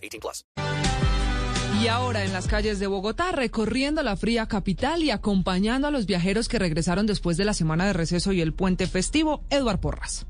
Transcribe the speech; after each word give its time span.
18 0.00 0.20
plus. 0.20 0.44
Y 1.80 1.88
ahora 1.88 2.24
en 2.24 2.32
las 2.34 2.46
calles 2.46 2.78
de 2.78 2.86
Bogotá, 2.86 3.32
recorriendo 3.32 4.02
la 4.02 4.14
fría 4.14 4.46
capital 4.46 5.02
y 5.02 5.10
acompañando 5.10 5.88
a 5.88 5.90
los 5.90 6.04
viajeros 6.04 6.46
que 6.48 6.58
regresaron 6.58 7.06
después 7.06 7.38
de 7.38 7.46
la 7.46 7.54
semana 7.54 7.86
de 7.86 7.94
receso 7.94 8.32
y 8.32 8.42
el 8.42 8.52
puente 8.52 8.86
festivo, 8.86 9.44
Eduard 9.48 9.80
Porras. 9.80 10.26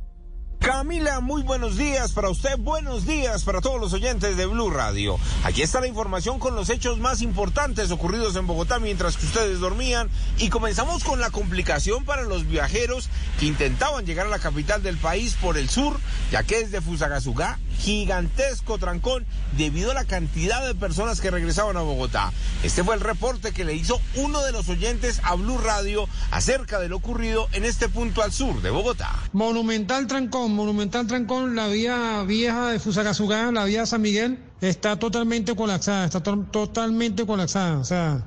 Camila, 0.61 1.21
muy 1.21 1.43
buenos 1.43 1.79
días 1.79 2.13
para 2.13 2.29
usted, 2.29 2.59
buenos 2.59 3.07
días 3.07 3.45
para 3.45 3.63
todos 3.63 3.81
los 3.81 3.95
oyentes 3.95 4.37
de 4.37 4.45
Blue 4.45 4.69
Radio. 4.69 5.19
Aquí 5.43 5.63
está 5.63 5.81
la 5.81 5.87
información 5.87 6.39
con 6.39 6.55
los 6.55 6.69
hechos 6.69 6.99
más 6.99 7.23
importantes 7.23 7.91
ocurridos 7.91 8.37
en 8.37 8.47
Bogotá 8.47 8.79
mientras 8.79 9.17
que 9.17 9.25
ustedes 9.25 9.59
dormían 9.59 10.11
y 10.39 10.51
comenzamos 10.51 11.03
con 11.03 11.19
la 11.19 11.31
complicación 11.31 12.05
para 12.05 12.25
los 12.25 12.47
viajeros 12.47 13.09
que 13.39 13.47
intentaban 13.47 14.05
llegar 14.05 14.27
a 14.27 14.31
la 14.31 14.39
capital 14.39 14.83
del 14.83 14.99
país 14.99 15.35
por 15.41 15.57
el 15.57 15.71
sur, 15.71 15.99
ya 16.31 16.43
que 16.43 16.59
desde 16.59 16.83
Fusagasugá 16.83 17.59
gigantesco 17.81 18.79
trancón 18.79 19.27
debido 19.57 19.91
a 19.91 19.95
la 19.95 20.05
cantidad 20.05 20.67
de 20.67 20.75
personas 20.75 21.21
que 21.21 21.31
regresaban 21.31 21.77
a 21.77 21.83
Bogotá. 21.83 22.33
Este 22.63 22.85
fue 22.85 22.95
el 22.95 23.01
reporte 23.01 23.53
que 23.53 23.65
le 23.65 23.75
hizo 23.75 24.01
uno 24.17 24.43
de 24.43 24.53
los 24.53 24.69
oyentes 24.69 25.21
a 25.25 25.35
Blue 25.35 25.59
Radio 25.59 26.07
acerca 26.31 26.79
de 26.79 26.89
lo 26.89 26.97
ocurrido 26.97 27.49
en 27.53 27.65
este 27.65 27.89
punto 27.89 28.23
al 28.23 28.33
sur 28.33 28.61
de 28.63 28.71
Bogotá. 28.71 29.11
Monumental 29.33 30.07
trancón, 30.07 30.55
monumental 30.55 31.07
trancón, 31.07 31.57
la 31.57 31.69
vía 31.69 32.23
vieja 32.27 32.69
de 32.69 32.79
Fusagasugá, 32.79 33.51
la 33.51 33.65
vía 33.65 33.87
San 33.87 34.03
Miguel, 34.03 34.39
está 34.61 34.99
totalmente 34.99 35.57
colapsada, 35.57 36.05
está 36.05 36.23
to 36.23 36.45
totalmente 36.51 37.25
colapsada, 37.25 37.79
o 37.79 37.85
sea. 37.85 38.23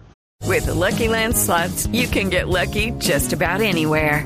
With 0.46 0.66
the 0.66 0.74
Lucky 0.74 1.08
Land 1.08 1.38
slots, 1.38 1.88
you 1.88 2.08
can 2.08 2.30
get 2.30 2.50
lucky 2.50 2.92
just 3.00 3.32
about 3.32 3.62
anywhere. 3.62 4.26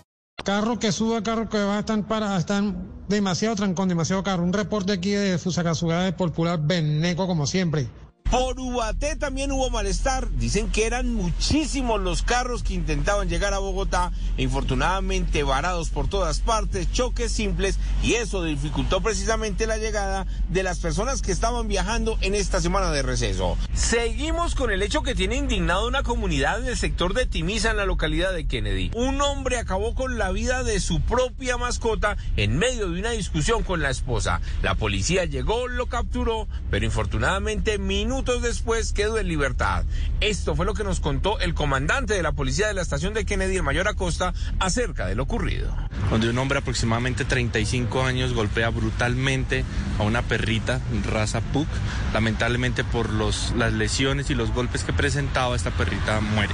Carro 0.43 0.79
que 0.79 0.91
suba, 0.91 1.21
carro 1.21 1.49
que 1.49 1.59
va, 1.59 1.79
están 1.79 2.03
para, 2.03 2.35
están 2.37 3.05
demasiado 3.07 3.55
trancón, 3.55 3.89
demasiado 3.89 4.23
carro. 4.23 4.43
Un 4.43 4.53
reporte 4.53 4.93
aquí 4.93 5.11
de 5.11 5.37
Fusagasugá 5.37 6.03
de 6.03 6.13
Popular 6.13 6.59
Beneco, 6.59 7.27
como 7.27 7.45
siempre. 7.45 7.87
Por 8.31 8.57
Ubaté 8.61 9.17
también 9.17 9.51
hubo 9.51 9.69
malestar. 9.69 10.31
Dicen 10.37 10.71
que 10.71 10.85
eran 10.85 11.13
muchísimos 11.13 11.99
los 11.99 12.21
carros 12.21 12.63
que 12.63 12.73
intentaban 12.73 13.27
llegar 13.27 13.53
a 13.53 13.59
Bogotá, 13.59 14.13
infortunadamente 14.37 15.43
varados 15.43 15.89
por 15.89 16.07
todas 16.07 16.39
partes, 16.39 16.89
choques 16.93 17.33
simples, 17.33 17.77
y 18.01 18.13
eso 18.13 18.41
dificultó 18.45 19.01
precisamente 19.01 19.67
la 19.67 19.75
llegada 19.75 20.27
de 20.47 20.63
las 20.63 20.79
personas 20.79 21.21
que 21.21 21.33
estaban 21.33 21.67
viajando 21.67 22.17
en 22.21 22.33
esta 22.33 22.61
semana 22.61 22.89
de 22.91 23.01
receso. 23.01 23.57
Seguimos 23.73 24.55
con 24.55 24.71
el 24.71 24.81
hecho 24.81 25.03
que 25.03 25.13
tiene 25.13 25.35
indignado 25.35 25.85
una 25.85 26.03
comunidad 26.03 26.61
en 26.61 26.67
el 26.67 26.77
sector 26.77 27.13
de 27.13 27.25
Timisa, 27.25 27.71
en 27.71 27.77
la 27.77 27.85
localidad 27.85 28.31
de 28.31 28.47
Kennedy. 28.47 28.91
Un 28.95 29.19
hombre 29.19 29.57
acabó 29.57 29.93
con 29.93 30.17
la 30.17 30.31
vida 30.31 30.63
de 30.63 30.79
su 30.79 31.01
propia 31.01 31.57
mascota 31.57 32.15
en 32.37 32.57
medio 32.57 32.89
de 32.89 32.97
una 32.97 33.11
discusión 33.11 33.63
con 33.63 33.81
la 33.81 33.89
esposa. 33.89 34.39
La 34.61 34.75
policía 34.75 35.25
llegó, 35.25 35.67
lo 35.67 35.87
capturó, 35.87 36.47
pero 36.69 36.85
infortunadamente 36.85 37.77
minutos 37.77 38.20
después 38.23 38.93
quedó 38.93 39.17
en 39.17 39.27
libertad. 39.27 39.83
Esto 40.19 40.55
fue 40.55 40.65
lo 40.65 40.73
que 40.73 40.83
nos 40.83 40.99
contó 40.99 41.39
el 41.39 41.53
comandante 41.53 42.13
de 42.13 42.21
la 42.21 42.31
policía 42.31 42.67
de 42.67 42.73
la 42.73 42.81
estación 42.81 43.13
de 43.13 43.25
Kennedy, 43.25 43.57
el 43.57 43.63
mayor 43.63 43.87
Acosta, 43.87 44.33
acerca 44.59 45.07
de 45.07 45.15
lo 45.15 45.23
ocurrido. 45.23 45.75
Donde 46.09 46.29
un 46.29 46.37
hombre 46.37 46.59
aproximadamente 46.59 47.25
35 47.25 48.03
años 48.03 48.33
golpea 48.33 48.69
brutalmente 48.69 49.65
a 49.97 50.03
una 50.03 50.21
perrita 50.21 50.79
raza 51.09 51.41
Pug. 51.41 51.67
Lamentablemente 52.13 52.83
por 52.83 53.09
los, 53.09 53.53
las 53.57 53.73
lesiones 53.73 54.29
y 54.29 54.35
los 54.35 54.53
golpes 54.53 54.83
que 54.83 54.93
presentaba, 54.93 55.55
esta 55.55 55.71
perrita 55.71 56.19
muere. 56.21 56.53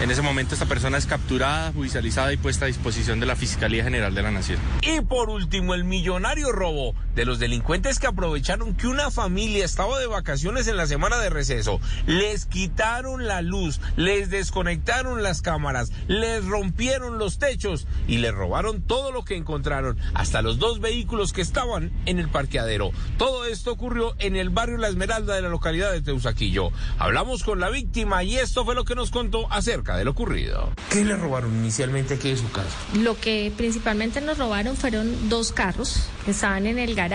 En 0.00 0.10
ese 0.10 0.20
momento 0.20 0.54
esta 0.54 0.66
persona 0.66 0.98
es 0.98 1.06
capturada, 1.06 1.72
judicializada 1.72 2.32
y 2.32 2.36
puesta 2.36 2.66
a 2.66 2.68
disposición 2.68 3.18
de 3.18 3.26
la 3.26 3.34
Fiscalía 3.34 3.82
General 3.82 4.14
de 4.14 4.22
la 4.22 4.30
Nación. 4.30 4.58
Y 4.82 5.00
por 5.00 5.30
último, 5.30 5.74
el 5.74 5.84
millonario 5.84 6.52
robo 6.52 6.94
de 7.16 7.24
los 7.24 7.38
delincuentes 7.38 7.98
que 7.98 8.06
aprovecharon 8.06 8.76
que 8.76 8.86
una 8.86 9.10
familia 9.10 9.64
estaba 9.64 9.98
de 9.98 10.06
vacaciones 10.06 10.68
en 10.68 10.76
la 10.76 10.86
semana 10.86 11.16
de 11.16 11.30
receso. 11.30 11.80
Les 12.06 12.44
quitaron 12.44 13.26
la 13.26 13.40
luz, 13.40 13.80
les 13.96 14.28
desconectaron 14.28 15.22
las 15.22 15.40
cámaras, 15.40 15.90
les 16.08 16.44
rompieron 16.44 17.18
los 17.18 17.38
techos 17.38 17.86
y 18.06 18.18
les 18.18 18.34
robaron 18.34 18.82
todo 18.82 19.12
lo 19.12 19.24
que 19.24 19.34
encontraron, 19.34 19.98
hasta 20.12 20.42
los 20.42 20.58
dos 20.58 20.80
vehículos 20.80 21.32
que 21.32 21.40
estaban 21.40 21.90
en 22.04 22.18
el 22.18 22.28
parqueadero. 22.28 22.90
Todo 23.16 23.46
esto 23.46 23.72
ocurrió 23.72 24.14
en 24.18 24.36
el 24.36 24.50
barrio 24.50 24.76
La 24.76 24.88
Esmeralda 24.88 25.34
de 25.34 25.42
la 25.42 25.48
localidad 25.48 25.92
de 25.92 26.02
Teusaquillo. 26.02 26.70
Hablamos 26.98 27.42
con 27.44 27.60
la 27.60 27.70
víctima 27.70 28.24
y 28.24 28.36
esto 28.36 28.66
fue 28.66 28.74
lo 28.74 28.84
que 28.84 28.94
nos 28.94 29.10
contó 29.10 29.50
acerca 29.50 29.96
de 29.96 30.04
lo 30.04 30.10
ocurrido. 30.10 30.70
¿Qué 30.90 31.02
le 31.02 31.16
robaron 31.16 31.54
inicialmente 31.56 32.14
aquí 32.14 32.28
de 32.28 32.36
su 32.36 32.50
casa? 32.50 32.76
Lo 32.94 33.18
que 33.18 33.50
principalmente 33.56 34.20
nos 34.20 34.36
robaron 34.36 34.76
fueron 34.76 35.30
dos 35.30 35.52
carros 35.52 36.08
que 36.26 36.32
estaban 36.32 36.66
en 36.66 36.78
el 36.78 36.94
garaje. 36.94 37.05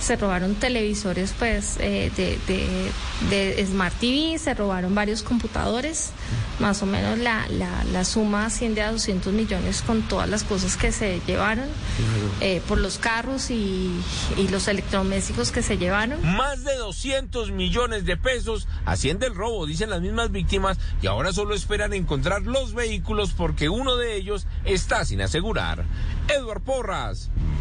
Se 0.00 0.16
robaron 0.16 0.54
televisores 0.54 1.34
pues 1.38 1.76
eh, 1.80 2.10
de, 2.16 2.38
de, 2.46 2.90
de, 3.30 3.66
Smart 3.66 3.94
TV, 3.98 4.38
se 4.38 4.54
robaron 4.54 4.94
varios 4.94 5.22
computadores. 5.22 6.10
Más 6.60 6.82
o 6.82 6.86
menos 6.86 7.18
la, 7.18 7.46
la, 7.48 7.84
la, 7.92 8.04
suma 8.04 8.46
asciende 8.46 8.82
a 8.82 8.92
200 8.92 9.32
millones 9.32 9.82
con 9.82 10.02
todas 10.02 10.28
las 10.28 10.44
cosas 10.44 10.76
que 10.76 10.92
se 10.92 11.20
llevaron 11.26 11.64
eh, 12.40 12.62
por 12.68 12.78
los 12.78 12.98
carros 12.98 13.50
y, 13.50 13.90
y 14.36 14.48
los 14.48 14.68
electrodomésticos 14.68 15.50
que 15.50 15.62
se 15.62 15.78
llevaron. 15.78 16.20
Más 16.36 16.62
de 16.64 16.76
200 16.76 17.50
millones 17.50 18.04
de 18.04 18.16
pesos 18.16 18.68
asciende 18.84 19.26
el 19.26 19.34
robo, 19.34 19.66
dicen 19.66 19.90
las 19.90 20.00
mismas 20.00 20.30
víctimas, 20.30 20.78
y 21.02 21.06
ahora 21.06 21.32
solo 21.32 21.54
esperan 21.54 21.92
encontrar 21.92 22.42
los 22.42 22.74
vehículos 22.74 23.32
porque 23.32 23.68
uno 23.68 23.96
de 23.96 24.16
ellos 24.16 24.46
está 24.64 25.04
sin 25.04 25.22
asegurar. 25.22 25.84
Edward 26.28 26.62
Porras, 26.62 27.30